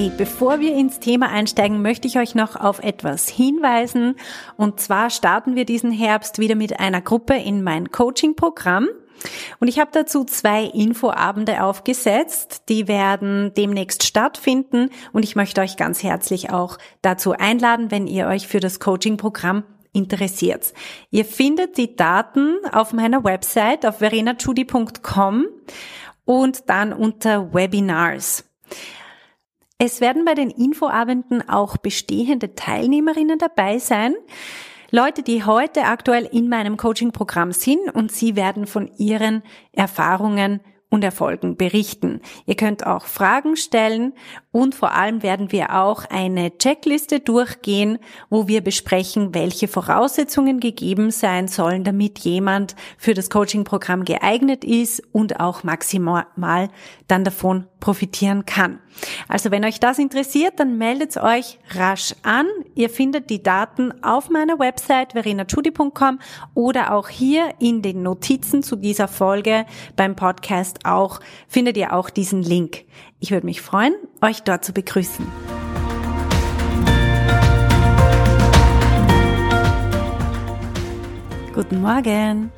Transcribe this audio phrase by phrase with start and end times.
[0.00, 4.16] Hey, bevor wir ins Thema einsteigen, möchte ich euch noch auf etwas hinweisen.
[4.56, 8.88] Und zwar starten wir diesen Herbst wieder mit einer Gruppe in mein Coaching-Programm.
[9.58, 15.76] Und ich habe dazu zwei Infoabende aufgesetzt, die werden demnächst stattfinden und ich möchte euch
[15.76, 20.72] ganz herzlich auch dazu einladen, wenn ihr euch für das Coaching-Programm interessiert.
[21.10, 25.44] Ihr findet die Daten auf meiner Website auf verenachudi.com
[26.24, 28.49] und dann unter Webinars.
[29.82, 34.14] Es werden bei den Infoabenden auch bestehende Teilnehmerinnen dabei sein.
[34.90, 39.42] Leute, die heute aktuell in meinem Coaching-Programm sind und sie werden von ihren
[39.72, 42.20] Erfahrungen und Erfolgen berichten.
[42.46, 44.12] Ihr könnt auch Fragen stellen
[44.50, 51.12] und vor allem werden wir auch eine Checkliste durchgehen, wo wir besprechen, welche Voraussetzungen gegeben
[51.12, 56.68] sein sollen, damit jemand für das Coaching-Programm geeignet ist und auch maximal
[57.06, 58.80] dann davon profitieren kann.
[59.28, 62.46] Also wenn euch das interessiert, dann meldet euch rasch an.
[62.74, 66.18] Ihr findet die Daten auf meiner Website verenachudi.com
[66.54, 69.64] oder auch hier in den Notizen zu dieser Folge
[69.96, 72.84] beim Podcast auch findet ihr auch diesen Link.
[73.18, 75.26] Ich würde mich freuen, euch dort zu begrüßen.
[81.54, 82.52] Guten Morgen.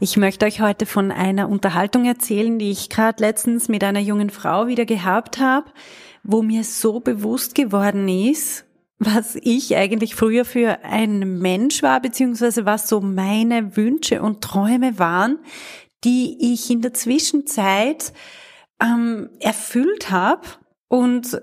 [0.00, 4.30] Ich möchte euch heute von einer Unterhaltung erzählen, die ich gerade letztens mit einer jungen
[4.30, 5.70] Frau wieder gehabt habe,
[6.22, 8.64] wo mir so bewusst geworden ist,
[8.98, 14.98] was ich eigentlich früher für ein Mensch war, beziehungsweise was so meine Wünsche und Träume
[14.98, 15.38] waren,
[16.04, 18.12] die ich in der Zwischenzeit
[18.80, 20.46] ähm, erfüllt habe
[20.88, 21.40] und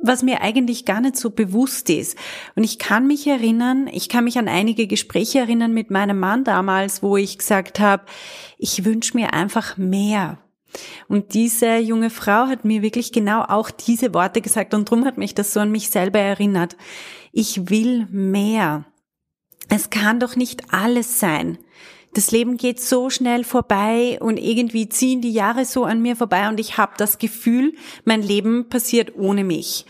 [0.00, 2.16] was mir eigentlich gar nicht so bewusst ist.
[2.54, 6.44] Und ich kann mich erinnern, ich kann mich an einige Gespräche erinnern mit meinem Mann
[6.44, 8.04] damals, wo ich gesagt habe,
[8.58, 10.38] ich wünsche mir einfach mehr.
[11.08, 15.18] Und diese junge Frau hat mir wirklich genau auch diese Worte gesagt und darum hat
[15.18, 16.76] mich das so an mich selber erinnert.
[17.32, 18.84] Ich will mehr.
[19.68, 21.58] Es kann doch nicht alles sein
[22.18, 26.48] das Leben geht so schnell vorbei und irgendwie ziehen die Jahre so an mir vorbei
[26.48, 27.74] und ich habe das Gefühl,
[28.04, 29.86] mein Leben passiert ohne mich.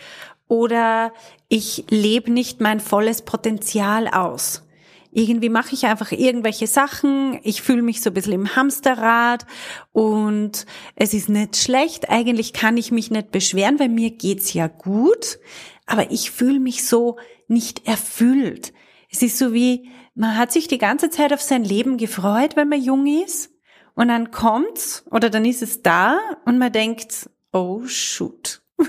[0.47, 1.15] Oder
[1.49, 4.63] ich lebe nicht mein volles Potenzial aus.
[5.11, 9.47] Irgendwie mache ich einfach irgendwelche Sachen, ich fühle mich so ein bisschen im Hamsterrad
[9.93, 10.67] und
[10.97, 15.39] es ist nicht schlecht, eigentlich kann ich mich nicht beschweren, weil mir geht's ja gut,
[15.87, 17.17] aber ich fühle mich so
[17.47, 18.75] nicht erfüllt.
[19.11, 22.69] Es ist so wie, man hat sich die ganze Zeit auf sein Leben gefreut, wenn
[22.69, 23.53] man jung ist.
[23.95, 28.61] Und dann kommt's oder dann ist es da und man denkt, oh shoot.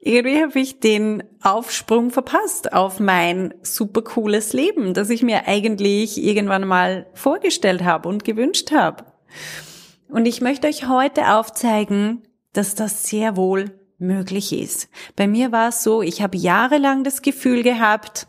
[0.00, 6.22] Irgendwie habe ich den Aufsprung verpasst auf mein super cooles Leben, das ich mir eigentlich
[6.22, 9.06] irgendwann mal vorgestellt habe und gewünscht habe.
[10.08, 12.22] Und ich möchte euch heute aufzeigen,
[12.52, 14.90] dass das sehr wohl möglich ist.
[15.16, 18.26] Bei mir war es so, ich habe jahrelang das Gefühl gehabt,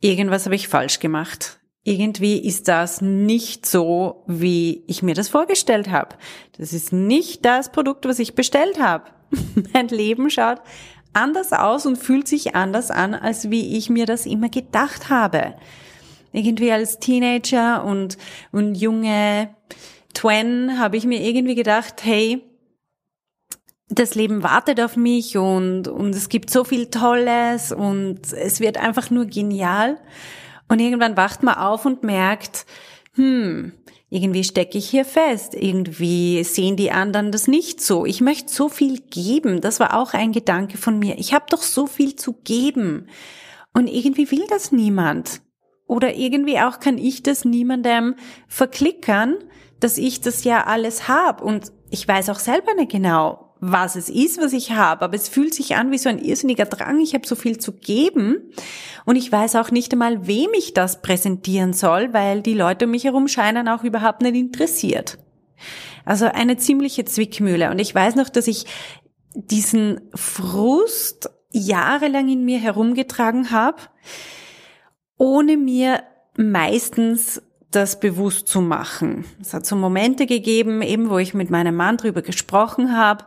[0.00, 1.58] irgendwas habe ich falsch gemacht.
[1.84, 6.16] Irgendwie ist das nicht so, wie ich mir das vorgestellt habe.
[6.58, 9.10] Das ist nicht das Produkt, was ich bestellt habe.
[9.72, 10.60] mein Leben schaut
[11.14, 15.54] anders aus und fühlt sich anders an, als wie ich mir das immer gedacht habe.
[16.32, 18.18] Irgendwie als Teenager und,
[18.52, 19.50] und junge
[20.14, 22.42] Twen habe ich mir irgendwie gedacht, hey,
[23.88, 28.76] das Leben wartet auf mich und, und es gibt so viel Tolles und es wird
[28.76, 29.98] einfach nur genial.
[30.68, 32.66] Und irgendwann wacht man auf und merkt,
[33.14, 33.72] hm,
[34.10, 38.06] irgendwie stecke ich hier fest, irgendwie sehen die anderen das nicht so.
[38.06, 41.18] Ich möchte so viel geben, das war auch ein Gedanke von mir.
[41.18, 43.08] Ich habe doch so viel zu geben
[43.74, 45.42] und irgendwie will das niemand.
[45.86, 49.36] Oder irgendwie auch kann ich das niemandem verklickern,
[49.80, 54.08] dass ich das ja alles habe und ich weiß auch selber nicht genau, was es
[54.08, 57.00] ist, was ich habe, aber es fühlt sich an wie so ein irrsinniger Drang.
[57.00, 58.36] Ich habe so viel zu geben
[59.04, 62.92] und ich weiß auch nicht einmal, wem ich das präsentieren soll, weil die Leute um
[62.92, 65.18] mich herum scheinen auch überhaupt nicht interessiert.
[66.04, 67.70] Also eine ziemliche Zwickmühle.
[67.70, 68.66] Und ich weiß noch, dass ich
[69.34, 73.82] diesen Frust jahrelang in mir herumgetragen habe,
[75.16, 76.02] ohne mir
[76.36, 79.24] meistens das bewusst zu machen.
[79.40, 83.24] Es hat so Momente gegeben, eben wo ich mit meinem Mann drüber gesprochen habe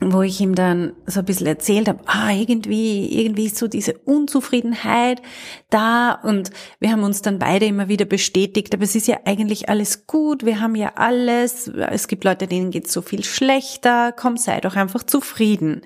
[0.00, 3.96] wo ich ihm dann so ein bisschen erzählt habe, ah, irgendwie, irgendwie ist so diese
[3.98, 5.22] Unzufriedenheit
[5.70, 6.50] da und
[6.80, 10.44] wir haben uns dann beide immer wieder bestätigt, aber es ist ja eigentlich alles gut,
[10.44, 14.76] wir haben ja alles, es gibt Leute, denen geht so viel schlechter, komm, sei doch
[14.76, 15.82] einfach zufrieden.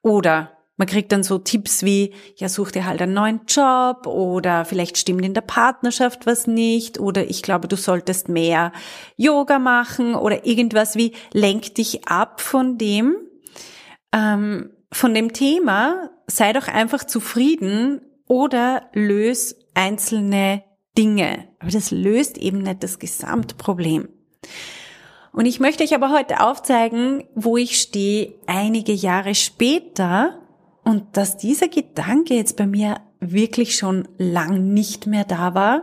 [0.00, 4.64] Oder man kriegt dann so Tipps wie, ja, such dir halt einen neuen Job oder
[4.64, 8.72] vielleicht stimmt in der Partnerschaft was nicht oder ich glaube, du solltest mehr
[9.16, 13.16] Yoga machen oder irgendwas wie, lenk dich ab von dem,
[14.12, 20.64] ähm, von dem Thema, sei doch einfach zufrieden oder löse einzelne
[20.96, 21.48] Dinge.
[21.58, 24.08] Aber das löst eben nicht das Gesamtproblem.
[25.32, 30.41] Und ich möchte euch aber heute aufzeigen, wo ich stehe einige Jahre später
[30.84, 35.82] und dass dieser Gedanke jetzt bei mir wirklich schon lang nicht mehr da war.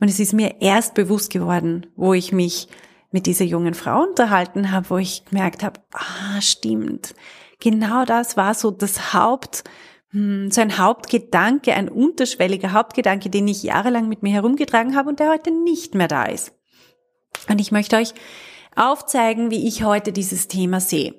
[0.00, 2.68] Und es ist mir erst bewusst geworden, wo ich mich
[3.12, 7.14] mit dieser jungen Frau unterhalten habe, wo ich gemerkt habe, ah, stimmt.
[7.60, 9.62] Genau das war so das Haupt,
[10.10, 15.20] hm, so ein Hauptgedanke, ein unterschwelliger Hauptgedanke, den ich jahrelang mit mir herumgetragen habe und
[15.20, 16.52] der heute nicht mehr da ist.
[17.48, 18.14] Und ich möchte euch
[18.74, 21.14] aufzeigen, wie ich heute dieses Thema sehe.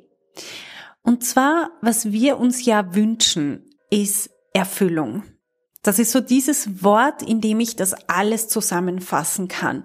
[1.04, 5.24] Und zwar, was wir uns ja wünschen, ist Erfüllung.
[5.84, 9.84] Das ist so dieses Wort, in dem ich das alles zusammenfassen kann.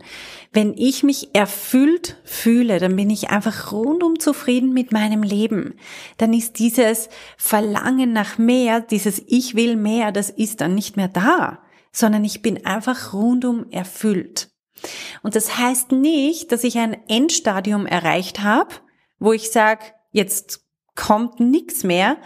[0.53, 5.75] Wenn ich mich erfüllt fühle, dann bin ich einfach rundum zufrieden mit meinem Leben.
[6.17, 11.09] Dann ist dieses Verlangen nach mehr, dieses Ich will mehr, das ist dann nicht mehr
[11.09, 14.51] da, sondern ich bin einfach rundum erfüllt.
[15.25, 18.73] Und das heißt nicht, dass ich ein Endstadium erreicht habe,
[19.19, 19.83] wo ich sage,
[20.13, 20.68] jetzt
[20.99, 22.17] kommt nichts mehr,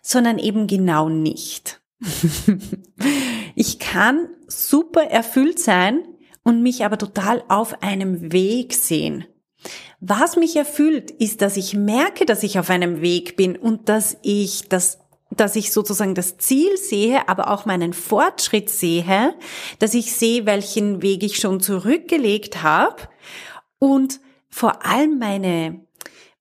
[0.00, 1.80] sondern eben genau nicht.
[3.54, 6.02] ich kann super erfüllt sein
[6.42, 9.26] und mich aber total auf einem Weg sehen.
[10.00, 14.16] Was mich erfüllt, ist, dass ich merke, dass ich auf einem Weg bin und dass
[14.22, 14.98] ich das
[15.34, 19.34] dass ich sozusagen das Ziel sehe, aber auch meinen Fortschritt sehe,
[19.78, 23.08] dass ich sehe, welchen Weg ich schon zurückgelegt habe
[23.78, 24.20] und
[24.50, 25.86] vor allem meine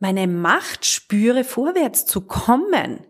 [0.01, 3.05] meine Macht spüre, vorwärts zu kommen.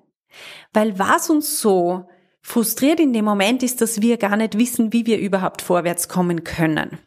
[0.74, 2.08] Weil was uns so
[2.42, 6.44] frustriert in dem Moment ist, dass wir gar nicht wissen, wie wir überhaupt vorwärts kommen
[6.44, 7.00] können.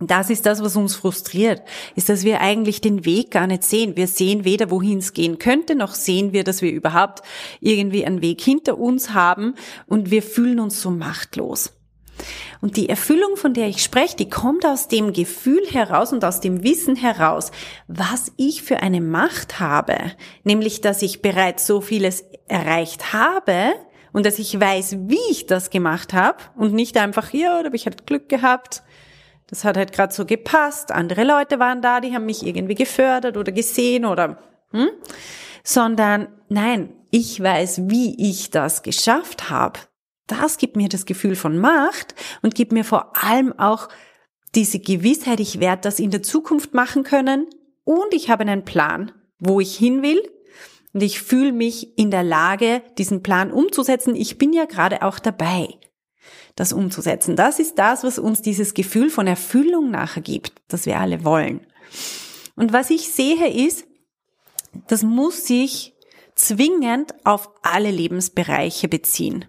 [0.00, 1.62] Das ist das, was uns frustriert,
[1.96, 3.96] ist, dass wir eigentlich den Weg gar nicht sehen.
[3.96, 7.22] Wir sehen weder, wohin es gehen könnte, noch sehen wir, dass wir überhaupt
[7.60, 9.54] irgendwie einen Weg hinter uns haben
[9.86, 11.77] und wir fühlen uns so machtlos.
[12.60, 16.40] Und die Erfüllung, von der ich spreche, die kommt aus dem Gefühl heraus und aus
[16.40, 17.50] dem Wissen heraus,
[17.86, 19.96] was ich für eine Macht habe.
[20.44, 23.74] Nämlich, dass ich bereits so vieles erreicht habe
[24.12, 27.76] und dass ich weiß, wie ich das gemacht habe und nicht einfach, ja, da habe
[27.76, 28.82] ich halt Glück gehabt.
[29.46, 30.92] Das hat halt gerade so gepasst.
[30.92, 34.38] Andere Leute waren da, die haben mich irgendwie gefördert oder gesehen oder,
[34.72, 34.90] hm?
[35.62, 39.80] sondern nein, ich weiß, wie ich das geschafft habe
[40.28, 43.88] das gibt mir das Gefühl von Macht und gibt mir vor allem auch
[44.54, 47.46] diese Gewissheit, ich werde das in der Zukunft machen können
[47.84, 50.20] und ich habe einen Plan, wo ich hin will
[50.92, 54.16] und ich fühle mich in der Lage, diesen Plan umzusetzen.
[54.16, 55.68] Ich bin ja gerade auch dabei,
[56.56, 57.36] das umzusetzen.
[57.36, 61.66] Das ist das, was uns dieses Gefühl von Erfüllung nachher gibt, das wir alle wollen.
[62.56, 63.86] Und was ich sehe ist,
[64.88, 65.94] das muss sich
[66.34, 69.46] zwingend auf alle Lebensbereiche beziehen.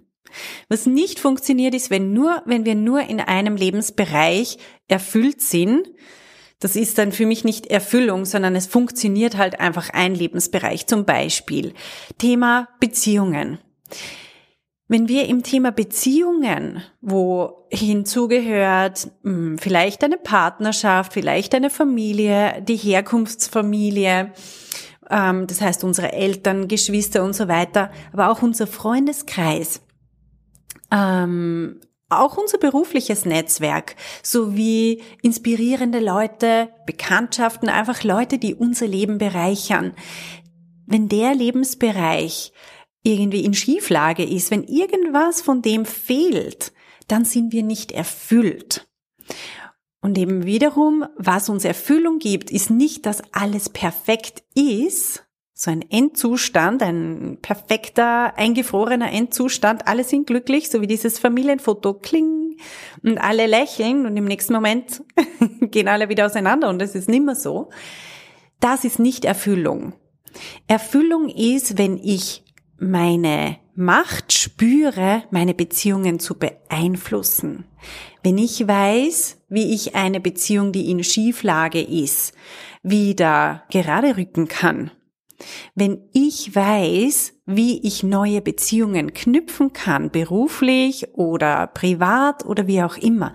[0.68, 4.58] Was nicht funktioniert ist, wenn nur, wenn wir nur in einem Lebensbereich
[4.88, 5.88] erfüllt sind,
[6.60, 10.88] das ist dann für mich nicht Erfüllung, sondern es funktioniert halt einfach ein Lebensbereich.
[10.88, 11.74] Zum Beispiel
[12.18, 13.60] Thema Beziehungen.
[14.90, 22.76] Wenn wir im Thema Beziehungen, wo hinzugehört hm, vielleicht eine Partnerschaft, vielleicht eine Familie, die
[22.76, 24.34] Herkunftsfamilie,
[25.10, 29.82] ähm, das heißt unsere Eltern, Geschwister und so weiter, aber auch unser Freundeskreis,
[30.91, 39.93] ähm, auch unser berufliches Netzwerk sowie inspirierende Leute, Bekanntschaften, einfach Leute, die unser Leben bereichern.
[40.88, 42.51] Wenn der Lebensbereich
[43.03, 46.74] irgendwie in Schieflage ist, wenn irgendwas von dem fehlt,
[47.08, 48.88] dann sind wir nicht erfüllt.
[50.01, 55.25] Und eben wiederum, was uns Erfüllung gibt, ist nicht, dass alles perfekt ist,
[55.62, 59.89] so ein Endzustand, ein perfekter, eingefrorener Endzustand.
[59.89, 62.56] Alle sind glücklich, so wie dieses Familienfoto, kling,
[63.04, 65.04] und alle lächeln und im nächsten Moment
[65.60, 67.72] gehen alle wieder auseinander und es ist nimmer so.
[68.62, 69.96] Das ist nicht Erfüllung.
[70.68, 72.46] Erfüllung ist, wenn ich
[72.78, 77.66] meine Macht spüre, meine Beziehungen zu beeinflussen.
[78.24, 82.34] Wenn ich weiß, wie ich eine Beziehung, die in Schieflage ist,
[82.82, 84.92] wieder gerade rücken kann
[85.75, 92.98] Wenn ich weiß, wie ich neue Beziehungen knüpfen kann, beruflich oder privat oder wie auch
[92.98, 93.34] immer,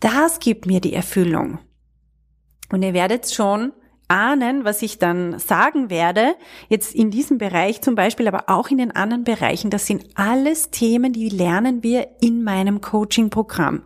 [0.00, 1.58] das gibt mir die Erfüllung.
[2.70, 3.72] Und ihr werdet schon
[4.08, 6.34] ahnen, was ich dann sagen werde,
[6.68, 10.70] jetzt in diesem Bereich zum Beispiel, aber auch in den anderen Bereichen, das sind alles
[10.70, 13.82] Themen, die lernen wir in meinem Coaching-Programm.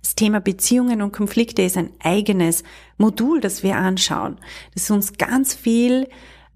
[0.00, 2.62] Das Thema Beziehungen und Konflikte ist ein eigenes
[2.98, 4.38] Modul, das wir anschauen,
[4.74, 6.08] das uns ganz viel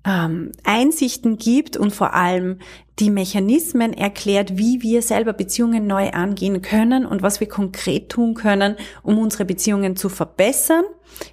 [0.08, 2.58] ähm, Einsichten gibt und vor allem
[2.98, 8.34] die Mechanismen erklärt, wie wir selber Beziehungen neu angehen können und was wir konkret tun
[8.34, 10.84] können, um unsere Beziehungen zu verbessern,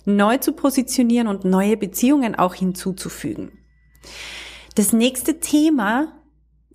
[0.03, 3.53] neu zu positionieren und neue Beziehungen auch hinzuzufügen.
[4.75, 6.13] Das nächste Thema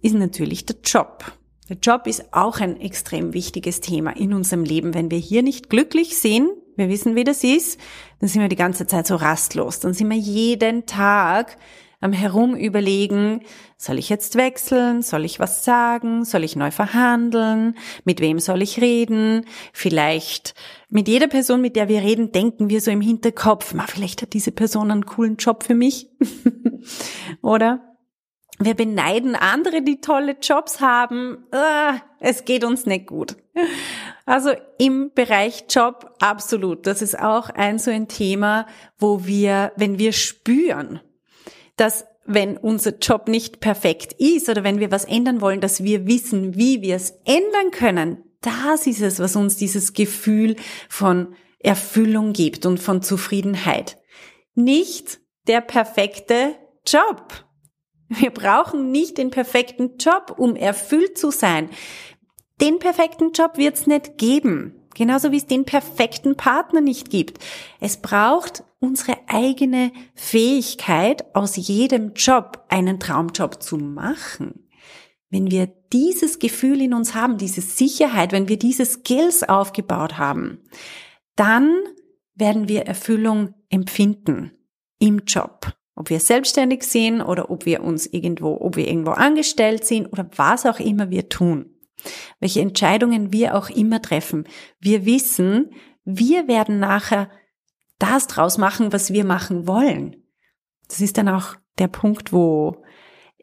[0.01, 1.33] ist natürlich der Job.
[1.69, 4.95] Der Job ist auch ein extrem wichtiges Thema in unserem Leben.
[4.95, 7.79] Wenn wir hier nicht glücklich sind, wir wissen, wie das ist,
[8.19, 9.81] dann sind wir die ganze Zeit so rastlos.
[9.81, 11.59] Dann sind wir jeden Tag
[12.01, 13.43] am Herumüberlegen,
[13.77, 18.63] soll ich jetzt wechseln, soll ich was sagen, soll ich neu verhandeln, mit wem soll
[18.63, 20.55] ich reden, vielleicht
[20.89, 24.33] mit jeder Person, mit der wir reden, denken wir so im Hinterkopf, ma, vielleicht hat
[24.33, 26.09] diese Person einen coolen Job für mich,
[27.43, 27.87] oder?
[28.63, 31.47] Wir beneiden andere, die tolle Jobs haben.
[31.51, 33.37] Ah, es geht uns nicht gut.
[34.27, 36.87] Also im Bereich Job absolut.
[36.87, 38.67] Das ist auch ein so ein Thema,
[38.99, 41.01] wo wir, wenn wir spüren,
[41.81, 46.07] dass wenn unser Job nicht perfekt ist oder wenn wir was ändern wollen, dass wir
[46.07, 48.23] wissen, wie wir es ändern können.
[48.43, 50.57] Das ist es, was uns dieses Gefühl
[50.89, 53.97] von Erfüllung gibt und von Zufriedenheit.
[54.55, 56.55] Nicht der perfekte
[56.87, 57.45] Job.
[58.09, 61.71] Wir brauchen nicht den perfekten Job, um erfüllt zu sein.
[62.61, 64.80] Den perfekten Job wird es nicht geben.
[64.95, 67.39] Genauso wie es den perfekten Partner nicht gibt.
[67.81, 74.67] Es braucht unsere eigene Fähigkeit, aus jedem Job einen Traumjob zu machen.
[75.29, 80.59] Wenn wir dieses Gefühl in uns haben, diese Sicherheit, wenn wir diese Skills aufgebaut haben,
[81.37, 81.73] dann
[82.35, 84.53] werden wir Erfüllung empfinden
[84.99, 85.73] im Job.
[85.95, 90.29] Ob wir selbstständig sind oder ob wir uns irgendwo, ob wir irgendwo angestellt sind oder
[90.37, 91.70] was auch immer wir tun
[92.39, 94.45] welche Entscheidungen wir auch immer treffen.
[94.79, 95.71] Wir wissen,
[96.05, 97.31] wir werden nachher
[97.99, 100.17] das draus machen, was wir machen wollen.
[100.89, 102.83] Das ist dann auch der Punkt, wo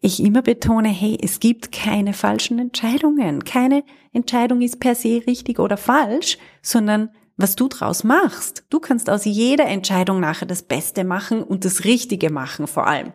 [0.01, 3.43] ich immer betone, hey, es gibt keine falschen Entscheidungen.
[3.43, 3.83] Keine
[4.13, 8.65] Entscheidung ist per se richtig oder falsch, sondern was du draus machst.
[8.69, 13.13] Du kannst aus jeder Entscheidung nachher das Beste machen und das Richtige machen vor allem.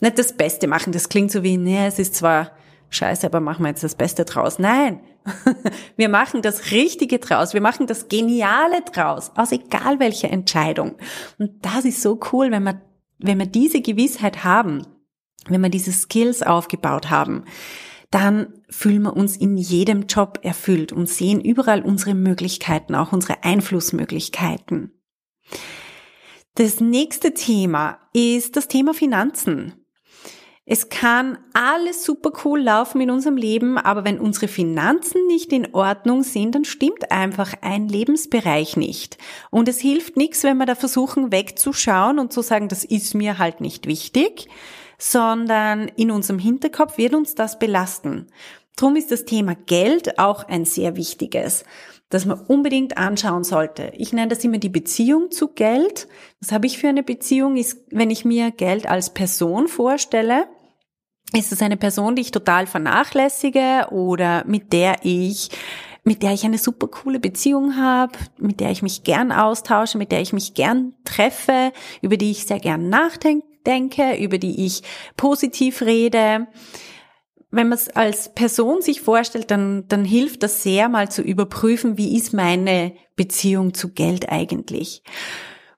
[0.00, 2.52] Nicht das Beste machen, das klingt so wie, nee, es ist zwar
[2.90, 4.58] scheiße, aber machen wir jetzt das Beste draus.
[4.58, 5.00] Nein,
[5.96, 10.96] wir machen das Richtige draus, wir machen das Geniale draus, aus egal welcher Entscheidung.
[11.38, 12.80] Und das ist so cool, wenn wir,
[13.18, 14.86] wenn wir diese Gewissheit haben,
[15.48, 17.44] wenn wir diese Skills aufgebaut haben,
[18.10, 23.44] dann fühlen wir uns in jedem Job erfüllt und sehen überall unsere Möglichkeiten, auch unsere
[23.44, 24.92] Einflussmöglichkeiten.
[26.54, 29.77] Das nächste Thema ist das Thema Finanzen.
[30.70, 35.72] Es kann alles super cool laufen in unserem Leben, aber wenn unsere Finanzen nicht in
[35.74, 39.16] Ordnung sind, dann stimmt einfach ein Lebensbereich nicht.
[39.50, 43.38] Und es hilft nichts, wenn wir da versuchen wegzuschauen und zu sagen, das ist mir
[43.38, 44.48] halt nicht wichtig,
[44.98, 48.26] sondern in unserem Hinterkopf wird uns das belasten.
[48.76, 51.64] Drum ist das Thema Geld auch ein sehr wichtiges,
[52.10, 53.90] das man unbedingt anschauen sollte.
[53.96, 56.08] Ich nenne das immer die Beziehung zu Geld.
[56.42, 60.46] Was habe ich für eine Beziehung, ist, wenn ich mir Geld als Person vorstelle
[61.32, 65.50] ist es eine Person, die ich total vernachlässige oder mit der ich
[66.04, 70.10] mit der ich eine super coole Beziehung habe, mit der ich mich gern austausche, mit
[70.10, 71.70] der ich mich gern treffe,
[72.00, 74.82] über die ich sehr gern nachdenke, über die ich
[75.18, 76.46] positiv rede.
[77.50, 81.98] Wenn man es als Person sich vorstellt, dann, dann hilft das sehr mal zu überprüfen,
[81.98, 85.02] wie ist meine Beziehung zu Geld eigentlich.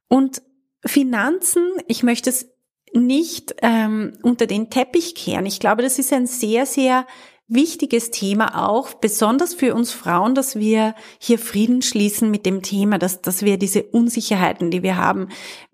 [0.06, 0.42] Und
[0.84, 2.49] Finanzen, ich möchte es
[2.92, 5.46] nicht ähm, unter den Teppich kehren.
[5.46, 7.06] Ich glaube, das ist ein sehr, sehr
[7.50, 12.98] wichtiges Thema auch, besonders für uns Frauen, dass wir hier Frieden schließen mit dem Thema,
[12.98, 15.28] dass, dass wir diese Unsicherheiten, die wir haben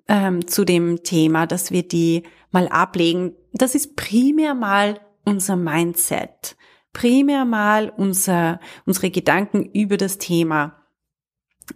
[0.09, 3.35] ähm, zu dem Thema, dass wir die mal ablegen.
[3.53, 6.57] Das ist primär mal unser Mindset,
[6.95, 10.86] primär mal unser, unsere Gedanken über das Thema.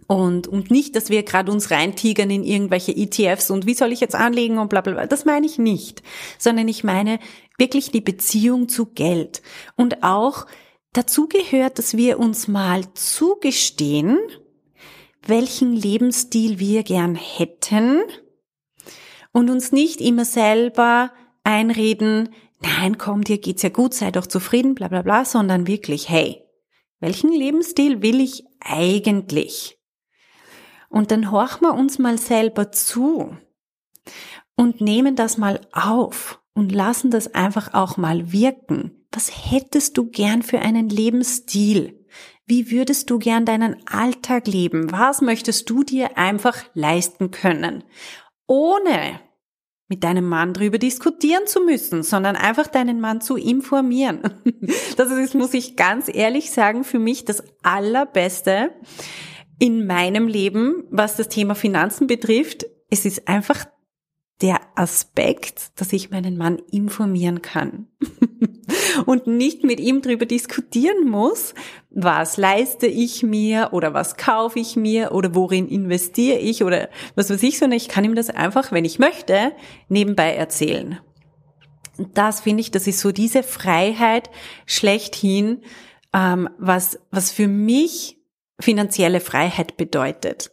[0.07, 3.99] Und, und nicht, dass wir gerade uns reintigern in irgendwelche ETFs und wie soll ich
[3.99, 5.05] jetzt anlegen und bla bla bla.
[5.05, 6.01] Das meine ich nicht.
[6.37, 7.19] Sondern ich meine
[7.57, 9.41] wirklich die Beziehung zu Geld.
[9.75, 10.47] Und auch
[10.93, 14.17] dazu gehört, dass wir uns mal zugestehen,
[15.25, 18.01] welchen Lebensstil wir gern hätten
[19.31, 21.11] und uns nicht immer selber
[21.43, 22.29] einreden,
[22.61, 26.43] nein, komm, dir geht's ja gut, sei doch zufrieden, bla bla bla, sondern wirklich, hey,
[26.99, 29.80] welchen Lebensstil will ich eigentlich?
[30.91, 33.35] Und dann horchen wir uns mal selber zu
[34.55, 39.05] und nehmen das mal auf und lassen das einfach auch mal wirken.
[39.11, 42.05] Was hättest du gern für einen Lebensstil?
[42.45, 44.91] Wie würdest du gern deinen Alltag leben?
[44.91, 47.85] Was möchtest du dir einfach leisten können?
[48.45, 49.21] Ohne
[49.87, 54.21] mit deinem Mann drüber diskutieren zu müssen, sondern einfach deinen Mann zu informieren.
[54.97, 58.71] Das ist, muss ich ganz ehrlich sagen, für mich das Allerbeste
[59.61, 62.65] in meinem Leben, was das Thema Finanzen betrifft.
[62.89, 63.67] Es ist einfach
[64.41, 67.85] der Aspekt, dass ich meinen Mann informieren kann
[69.05, 71.53] und nicht mit ihm darüber diskutieren muss,
[71.91, 77.29] was leiste ich mir oder was kaufe ich mir oder worin investiere ich oder was
[77.29, 79.51] weiß ich, sondern ich kann ihm das einfach, wenn ich möchte,
[79.89, 80.97] nebenbei erzählen.
[82.15, 84.31] Das finde ich, das ist so diese Freiheit
[84.65, 85.61] schlechthin,
[86.13, 88.20] ähm, was, was für mich
[88.59, 90.51] finanzielle Freiheit bedeutet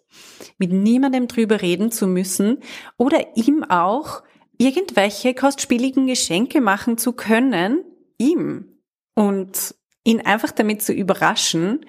[0.59, 2.59] mit niemandem drüber reden zu müssen
[2.97, 4.23] oder ihm auch
[4.59, 7.85] irgendwelche kostspieligen Geschenke machen zu können,
[8.19, 8.81] ihm
[9.15, 9.75] und
[10.05, 11.87] ihn einfach damit zu überraschen.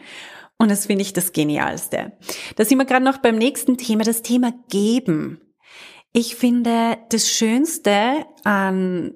[0.57, 2.13] Und das finde ich das Genialste.
[2.55, 5.41] Da sind wir gerade noch beim nächsten Thema, das Thema Geben.
[6.11, 9.13] Ich finde, das Schönste an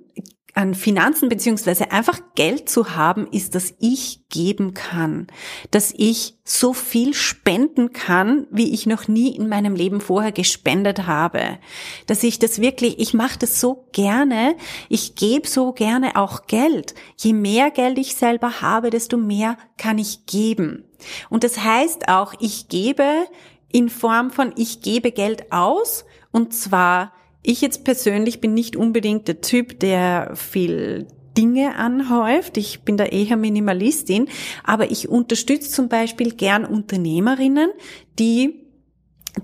[0.56, 5.28] an Finanzen beziehungsweise einfach Geld zu haben, ist, dass ich geben kann,
[5.72, 11.08] dass ich so viel spenden kann, wie ich noch nie in meinem Leben vorher gespendet
[11.08, 11.58] habe,
[12.06, 14.56] dass ich das wirklich, ich mache das so gerne,
[14.90, 16.94] ich gebe so gerne auch Geld.
[17.18, 20.86] Je mehr Geld ich selber habe, desto mehr kann ich geben.
[21.30, 23.26] Und das heißt auch, ich gebe
[23.72, 27.12] in Form von, ich gebe Geld aus und zwar
[27.44, 31.08] ich jetzt persönlich bin nicht unbedingt der Typ, der viel
[31.38, 32.58] Dinge anhäuft.
[32.58, 34.30] Ich bin da eher Minimalistin,
[34.64, 37.70] aber ich unterstütze zum Beispiel gern Unternehmerinnen,
[38.20, 38.64] die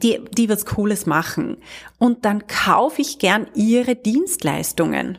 [0.04, 1.58] die, die was Cooles machen.
[1.98, 5.18] Und dann kaufe ich gern ihre Dienstleistungen.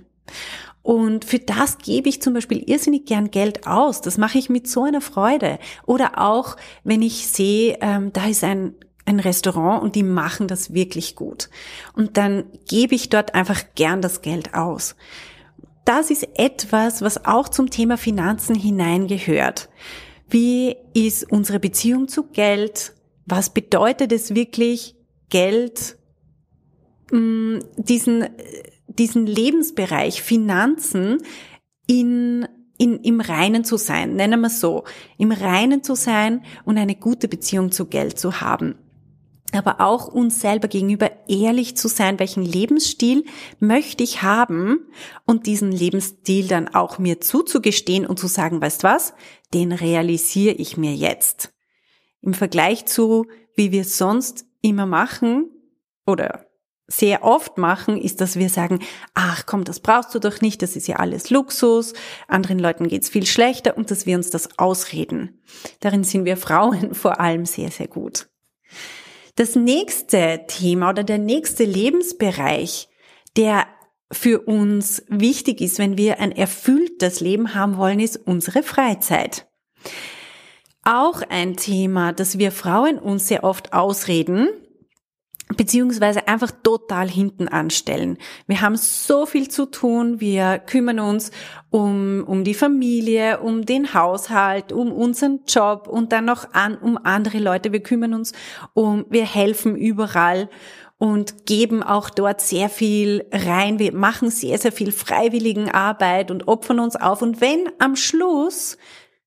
[0.83, 4.01] Und für das gebe ich zum Beispiel irrsinnig gern Geld aus.
[4.01, 5.59] Das mache ich mit so einer Freude.
[5.87, 8.75] Oder auch, wenn ich sehe, ähm, da ist ein
[9.11, 11.51] ein Restaurant und die machen das wirklich gut.
[11.95, 14.97] Und dann gebe ich dort einfach gern das Geld aus.
[15.85, 19.69] Das ist etwas, was auch zum Thema Finanzen hineingehört.
[20.29, 22.95] Wie ist unsere Beziehung zu Geld?
[23.27, 24.95] Was bedeutet es wirklich,
[25.29, 25.97] Geld,
[27.11, 28.29] mm, diesen,
[28.87, 31.19] diesen Lebensbereich Finanzen
[31.87, 32.47] in
[32.79, 34.85] in, im Reinen zu sein, nennen wir es so,
[35.19, 38.75] im Reinen zu sein und eine gute Beziehung zu Geld zu haben
[39.57, 43.25] aber auch uns selber gegenüber ehrlich zu sein, welchen Lebensstil
[43.59, 44.87] möchte ich haben
[45.27, 49.15] und diesen Lebensstil dann auch mir zuzugestehen und zu sagen, weißt was,
[49.53, 51.53] den realisiere ich mir jetzt.
[52.21, 55.51] Im Vergleich zu, wie wir sonst immer machen
[56.07, 56.47] oder
[56.91, 58.81] sehr oft machen, ist, dass wir sagen,
[59.15, 61.95] ach komm, das brauchst du doch nicht, das ist ja alles Luxus,
[62.27, 65.41] anderen Leuten geht's viel schlechter und dass wir uns das ausreden.
[65.79, 68.29] Darin sind wir Frauen vor allem sehr, sehr gut.
[69.37, 72.89] Das nächste Thema oder der nächste Lebensbereich,
[73.37, 73.67] der
[74.13, 79.47] für uns wichtig ist, wenn wir ein erfülltes Leben haben wollen, ist unsere Freizeit.
[80.83, 84.49] Auch ein Thema, das wir Frauen uns sehr oft ausreden,
[85.57, 88.19] beziehungsweise einfach total hinten anstellen.
[88.47, 91.31] Wir haben so viel zu tun, wir kümmern uns
[91.71, 96.99] um, um die Familie, um den Haushalt, um unseren Job und dann noch an, um
[97.03, 97.73] andere Leute.
[97.73, 98.33] Wir kümmern uns
[98.75, 100.49] um, wir helfen überall
[100.99, 103.79] und geben auch dort sehr viel rein.
[103.79, 107.23] Wir machen sehr, sehr viel freiwilligen Arbeit und opfern uns auf.
[107.23, 108.77] Und wenn am Schluss,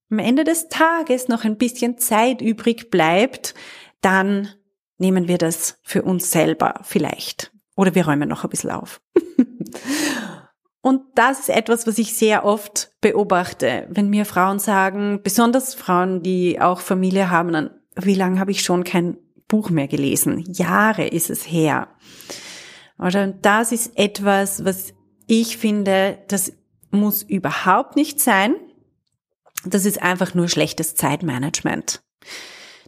[0.08, 3.54] am Ende des Tages noch ein bisschen Zeit übrig bleibt,
[4.00, 4.50] dann
[4.98, 7.52] nehmen wir das für uns selber vielleicht.
[7.76, 9.00] Oder wir räumen noch ein bisschen auf.
[10.80, 16.22] Und das ist etwas, was ich sehr oft beobachte, wenn mir Frauen sagen, besonders Frauen,
[16.22, 19.16] die auch Familie haben, dann, wie lange habe ich schon kein
[19.48, 20.44] Buch mehr gelesen?
[20.46, 21.88] Jahre ist es her.
[22.98, 24.92] Oder das ist etwas, was
[25.26, 26.52] ich finde, das
[26.90, 28.54] muss überhaupt nicht sein.
[29.64, 32.02] Das ist einfach nur schlechtes Zeitmanagement.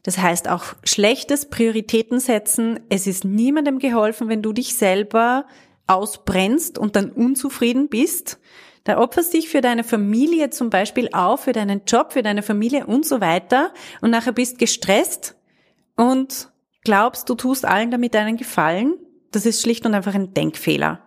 [0.06, 2.78] Das heißt auch schlechtes Prioritäten setzen.
[2.90, 5.46] Es ist niemandem geholfen, wenn du dich selber
[5.88, 8.38] ausbrennst und dann unzufrieden bist.
[8.84, 12.86] Da opferst dich für deine Familie zum Beispiel auf, für deinen Job, für deine Familie
[12.86, 15.34] und so weiter und nachher bist gestresst
[15.96, 16.52] und
[16.84, 18.94] glaubst, du tust allen damit einen Gefallen.
[19.32, 21.00] Das ist schlicht und einfach ein Denkfehler.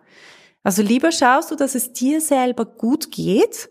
[0.62, 3.70] Also lieber schaust du, dass es dir selber gut geht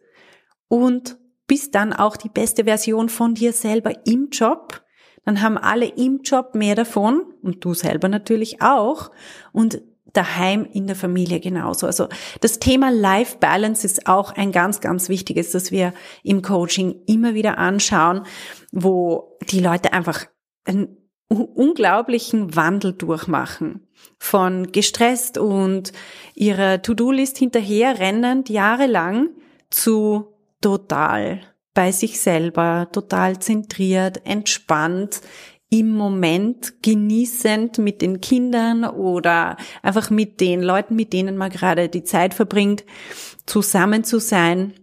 [0.69, 4.83] und bist dann auch die beste Version von dir selber im Job.
[5.29, 9.11] Dann haben alle im Job mehr davon und du selber natürlich auch.
[9.51, 9.79] Und
[10.11, 11.85] daheim in der Familie genauso.
[11.85, 12.07] Also
[12.41, 17.35] das Thema Life Balance ist auch ein ganz, ganz wichtiges, das wir im Coaching immer
[17.35, 18.23] wieder anschauen,
[18.71, 20.25] wo die Leute einfach
[20.65, 23.87] einen unglaublichen Wandel durchmachen.
[24.17, 25.93] Von gestresst und
[26.33, 29.29] ihrer To-Do-List hinterherrennend jahrelang
[29.69, 31.41] zu total
[31.79, 35.21] bei sich selber, total zentriert, entspannt,
[35.69, 41.87] im Moment genießend mit den Kindern oder einfach mit den Leuten, mit denen man gerade
[41.87, 42.83] die Zeit verbringt,
[43.45, 44.73] zusammen zu sein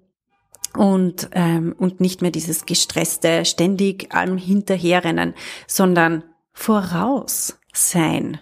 [0.74, 5.35] und, ähm, und nicht mehr dieses gestresste, ständig allem hinterherrennen,
[5.66, 8.40] sondern voraus sein.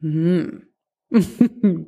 [0.00, 0.66] Hm.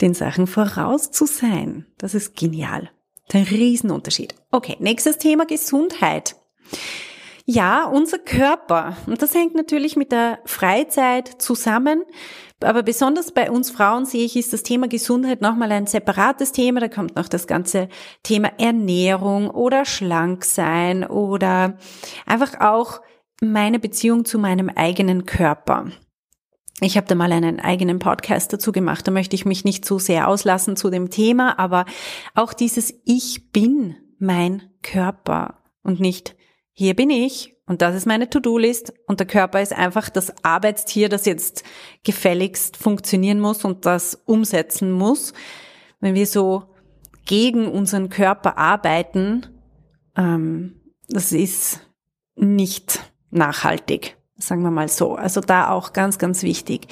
[0.00, 2.90] Den Sachen voraus zu sein, das ist genial.
[3.32, 4.34] Ein Riesenunterschied.
[4.50, 6.36] Okay, nächstes Thema Gesundheit.
[7.44, 8.96] Ja, unser Körper.
[9.06, 12.04] Und das hängt natürlich mit der Freizeit zusammen.
[12.60, 16.80] Aber besonders bei uns Frauen sehe ich, ist das Thema Gesundheit nochmal ein separates Thema.
[16.80, 17.88] Da kommt noch das ganze
[18.22, 21.76] Thema Ernährung oder schlank sein oder
[22.26, 23.00] einfach auch
[23.40, 25.90] meine Beziehung zu meinem eigenen Körper.
[26.84, 30.00] Ich habe da mal einen eigenen Podcast dazu gemacht, da möchte ich mich nicht zu
[30.00, 31.84] sehr auslassen zu dem Thema, aber
[32.34, 36.34] auch dieses Ich bin mein Körper und nicht
[36.72, 41.08] hier bin ich und das ist meine To-Do-List und der Körper ist einfach das Arbeitstier,
[41.08, 41.62] das jetzt
[42.02, 45.34] gefälligst funktionieren muss und das umsetzen muss.
[46.00, 46.74] Wenn wir so
[47.26, 49.46] gegen unseren Körper arbeiten,
[50.16, 51.86] ähm, das ist
[52.34, 54.16] nicht nachhaltig.
[54.42, 55.14] Sagen wir mal so.
[55.14, 56.88] Also da auch ganz, ganz wichtig,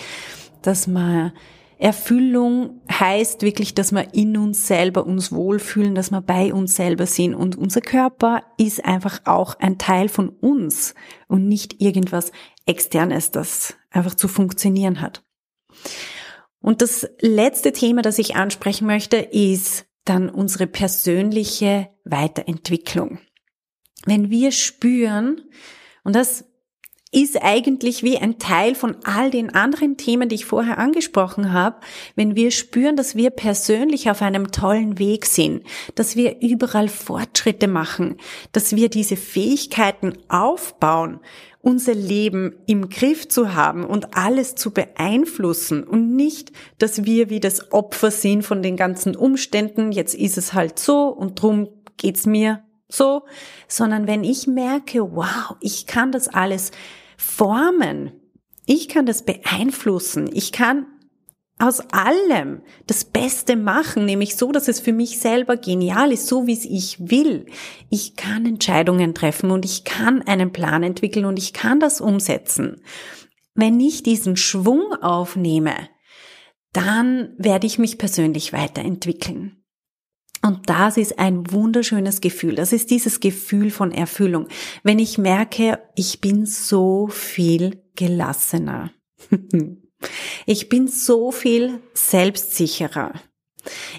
[0.62, 1.32] dass man
[1.78, 7.06] Erfüllung heißt wirklich, dass wir in uns selber uns wohlfühlen, dass wir bei uns selber
[7.06, 7.34] sind.
[7.34, 10.94] Und unser Körper ist einfach auch ein Teil von uns
[11.26, 12.32] und nicht irgendwas
[12.66, 15.24] externes, das einfach zu funktionieren hat.
[16.60, 23.18] Und das letzte Thema, das ich ansprechen möchte, ist dann unsere persönliche Weiterentwicklung.
[24.04, 25.40] Wenn wir spüren,
[26.04, 26.44] und das
[27.12, 31.81] ist eigentlich wie ein Teil von all den anderen Themen, die ich vorher angesprochen habe,
[32.14, 35.64] wenn wir spüren, dass wir persönlich auf einem tollen Weg sind,
[35.96, 38.16] dass wir überall Fortschritte machen,
[38.53, 41.18] dass wir diese Fähigkeiten aufbauen,
[41.62, 47.40] unser Leben im Griff zu haben und alles zu beeinflussen und nicht, dass wir wie
[47.40, 52.25] das Opfer sind von den ganzen Umständen, jetzt ist es halt so und drum geht's
[52.25, 53.22] mir so,
[53.68, 56.72] sondern wenn ich merke, wow, ich kann das alles
[57.16, 58.12] formen.
[58.66, 60.29] Ich kann das beeinflussen.
[60.33, 60.87] Ich kann
[61.61, 66.46] aus allem das Beste machen, nämlich so, dass es für mich selber genial ist, so
[66.46, 67.46] wie es ich will.
[67.90, 72.83] Ich kann Entscheidungen treffen und ich kann einen Plan entwickeln und ich kann das umsetzen.
[73.55, 75.74] Wenn ich diesen Schwung aufnehme,
[76.72, 79.60] dann werde ich mich persönlich weiterentwickeln.
[80.42, 82.55] Und das ist ein wunderschönes Gefühl.
[82.55, 84.48] Das ist dieses Gefühl von Erfüllung.
[84.83, 88.90] Wenn ich merke, ich bin so viel gelassener.
[90.46, 93.12] ich bin so viel selbstsicherer.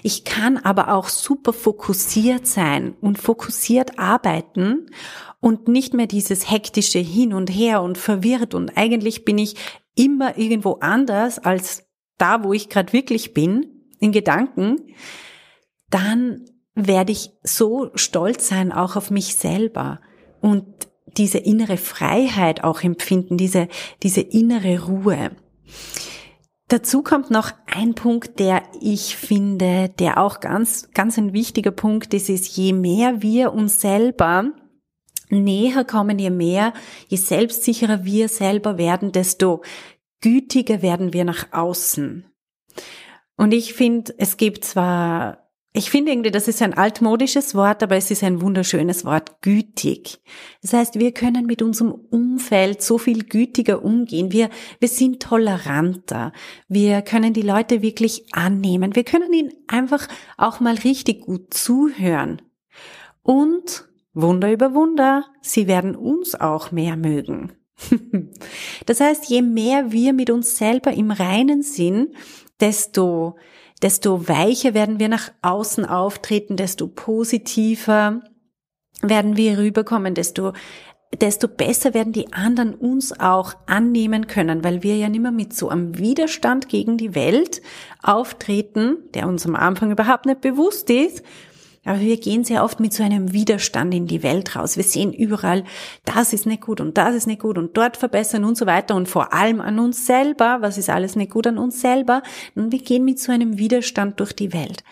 [0.02, 4.90] Ich kann aber auch super fokussiert sein und fokussiert arbeiten
[5.38, 9.54] und nicht mehr dieses hektische Hin und Her und verwirrt und eigentlich bin ich
[9.94, 11.84] immer irgendwo anders als
[12.18, 14.78] da, wo ich gerade wirklich bin, in Gedanken
[15.92, 20.00] dann werde ich so stolz sein auch auf mich selber
[20.40, 20.64] und
[21.18, 23.68] diese innere Freiheit auch empfinden, diese,
[24.02, 25.32] diese innere Ruhe.
[26.68, 32.14] Dazu kommt noch ein Punkt, der ich finde, der auch ganz, ganz ein wichtiger Punkt
[32.14, 34.52] ist, ist, je mehr wir uns selber
[35.28, 36.72] näher kommen, je mehr,
[37.08, 39.62] je selbstsicherer wir selber werden, desto
[40.22, 42.24] gütiger werden wir nach außen.
[43.36, 45.41] Und ich finde, es gibt zwar
[45.74, 50.20] ich finde irgendwie, das ist ein altmodisches Wort, aber es ist ein wunderschönes Wort, gütig.
[50.60, 54.32] Das heißt, wir können mit unserem Umfeld so viel gütiger umgehen.
[54.32, 56.32] Wir, wir sind toleranter.
[56.68, 58.94] Wir können die Leute wirklich annehmen.
[58.94, 62.42] Wir können ihnen einfach auch mal richtig gut zuhören.
[63.22, 67.52] Und Wunder über Wunder, sie werden uns auch mehr mögen.
[68.86, 72.14] das heißt, je mehr wir mit uns selber im Reinen sind,
[72.60, 73.36] desto
[73.82, 78.22] desto weicher werden wir nach außen auftreten, desto positiver
[79.02, 80.52] werden wir rüberkommen, desto
[81.20, 85.54] desto besser werden die anderen uns auch annehmen können, weil wir ja nicht mehr mit
[85.54, 87.60] so einem Widerstand gegen die Welt
[88.02, 91.22] auftreten, der uns am Anfang überhaupt nicht bewusst ist.
[91.84, 94.76] Aber wir gehen sehr oft mit so einem Widerstand in die Welt raus.
[94.76, 95.64] Wir sehen überall,
[96.04, 98.94] das ist nicht gut und das ist nicht gut und dort verbessern und so weiter
[98.94, 102.22] und vor allem an uns selber, was ist alles nicht gut an uns selber.
[102.54, 104.84] Und wir gehen mit so einem Widerstand durch die Welt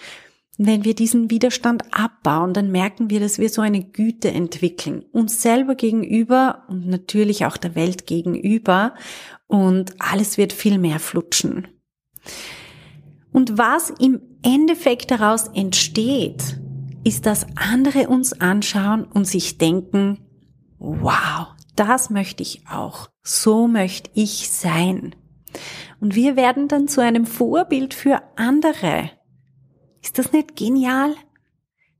[0.63, 5.41] wenn wir diesen Widerstand abbauen, dann merken wir, dass wir so eine Güte entwickeln, uns
[5.41, 8.95] selber gegenüber und natürlich auch der Welt gegenüber
[9.47, 11.67] und alles wird viel mehr flutschen.
[13.33, 16.60] Und was im Endeffekt daraus entsteht,
[17.05, 20.19] ist, dass andere uns anschauen und sich denken,
[20.79, 25.15] wow, das möchte ich auch, so möchte ich sein.
[26.01, 29.11] Und wir werden dann zu einem Vorbild für andere.
[30.03, 31.15] Ist das nicht genial?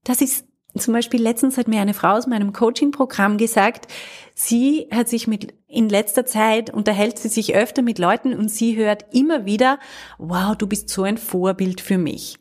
[0.05, 3.89] Das ist zum Beispiel letztens hat mir eine Frau aus meinem Coaching-Programm gesagt,
[4.35, 8.77] sie hat sich mit, in letzter Zeit unterhält sie sich öfter mit Leuten und sie
[8.77, 9.79] hört immer wieder,
[10.19, 12.40] wow, du bist so ein Vorbild für mich.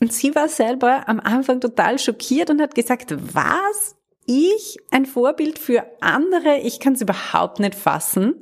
[0.00, 3.96] Und sie war selber am Anfang total schockiert und hat gesagt, was?
[4.26, 4.76] Ich?
[4.90, 6.58] Ein Vorbild für andere?
[6.62, 8.34] Ich kann es überhaupt nicht fassen.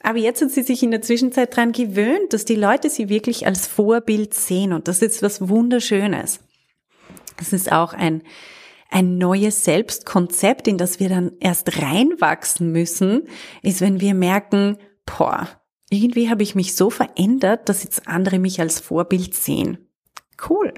[0.00, 3.46] Aber jetzt hat sie sich in der Zwischenzeit daran gewöhnt, dass die Leute sie wirklich
[3.46, 6.40] als Vorbild sehen und das ist was Wunderschönes.
[7.38, 8.22] Das ist auch ein,
[8.90, 13.28] ein neues Selbstkonzept, in das wir dann erst reinwachsen müssen,
[13.62, 15.48] ist, wenn wir merken, boah,
[15.90, 19.85] irgendwie habe ich mich so verändert, dass jetzt andere mich als Vorbild sehen.
[20.48, 20.74] Cool.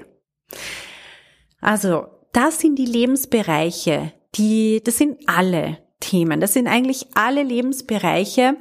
[1.61, 6.39] Also, das sind die Lebensbereiche, die, das sind alle, Themen.
[6.39, 8.55] Das sind eigentlich alle Lebensbereiche,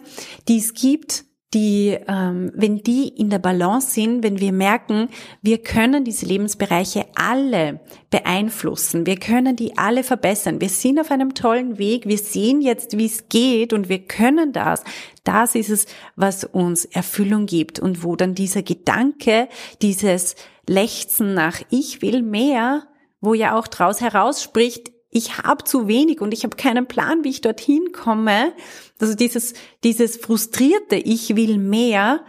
[0.49, 5.09] die es gibt, die, ähm, wenn die in der Balance sind, wenn wir merken,
[5.41, 7.81] wir können diese Lebensbereiche alle
[8.11, 12.99] beeinflussen, wir können die alle verbessern, wir sind auf einem tollen Weg, wir sehen jetzt,
[12.99, 14.85] wie es geht und wir können das.
[15.25, 19.49] Das ist es, was uns Erfüllung gibt und wo dann dieser Gedanke,
[19.81, 20.35] dieses
[20.69, 22.87] Lechzen nach Ich will mehr,
[23.21, 27.31] wo ja auch draus herausspricht, ich habe zu wenig und ich habe keinen Plan, wie
[27.31, 28.53] ich dorthin komme.
[29.01, 32.25] Also dieses, dieses frustrierte Ich will mehr,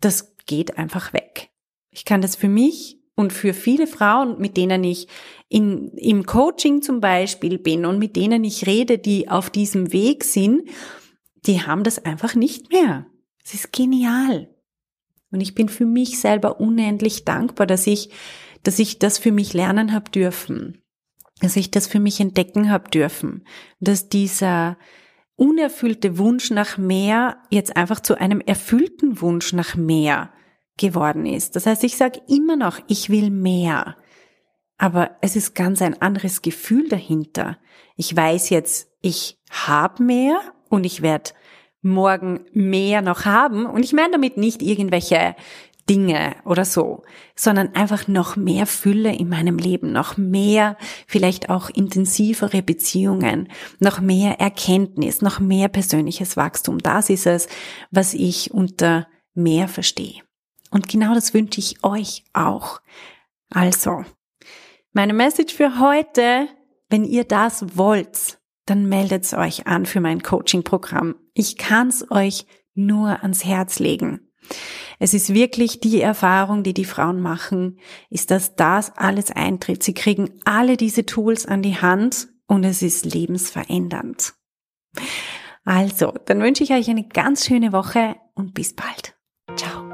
[0.00, 1.50] das geht einfach weg.
[1.90, 5.08] Ich kann das für mich und für viele Frauen, mit denen ich
[5.48, 10.24] in, im Coaching zum Beispiel bin und mit denen ich rede, die auf diesem Weg
[10.24, 10.68] sind,
[11.44, 13.06] die haben das einfach nicht mehr.
[13.44, 14.48] Es ist genial.
[15.32, 18.10] Und ich bin für mich selber unendlich dankbar, dass ich,
[18.62, 20.82] dass ich das für mich lernen habe dürfen
[21.42, 23.44] dass ich das für mich entdecken habe dürfen,
[23.80, 24.78] dass dieser
[25.34, 30.32] unerfüllte Wunsch nach mehr jetzt einfach zu einem erfüllten Wunsch nach mehr
[30.76, 31.56] geworden ist.
[31.56, 33.96] Das heißt, ich sage immer noch, ich will mehr,
[34.78, 37.58] aber es ist ganz ein anderes Gefühl dahinter.
[37.96, 41.32] Ich weiß jetzt, ich habe mehr und ich werde
[41.82, 43.66] morgen mehr noch haben.
[43.66, 45.34] Und ich meine damit nicht irgendwelche
[45.88, 47.02] Dinge oder so,
[47.34, 53.48] sondern einfach noch mehr Fülle in meinem Leben, noch mehr, vielleicht auch intensivere Beziehungen,
[53.80, 56.78] noch mehr Erkenntnis, noch mehr persönliches Wachstum.
[56.78, 57.48] Das ist es,
[57.90, 60.22] was ich unter mehr verstehe.
[60.70, 62.80] Und genau das wünsche ich euch auch.
[63.50, 64.04] Also,
[64.92, 66.48] meine Message für heute,
[66.88, 71.16] wenn ihr das wollt, dann meldet euch an für mein Coaching-Programm.
[71.34, 74.32] Ich kann es euch nur ans Herz legen.
[74.98, 77.78] Es ist wirklich die Erfahrung, die die Frauen machen,
[78.10, 79.82] ist, dass das alles eintritt.
[79.82, 84.34] Sie kriegen alle diese Tools an die Hand und es ist lebensverändernd.
[85.64, 89.16] Also, dann wünsche ich euch eine ganz schöne Woche und bis bald.
[89.56, 89.88] Ciao.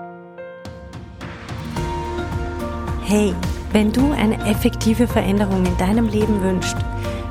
[3.05, 3.35] Hey,
[3.72, 6.77] wenn du eine effektive Veränderung in deinem Leben wünschst,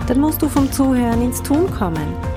[0.08, 2.37] dann musst du vom Zuhören ins Tun kommen.